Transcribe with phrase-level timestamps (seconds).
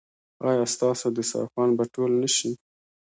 [0.49, 2.51] ایا ستاسو دسترخوان به ټول نه شي؟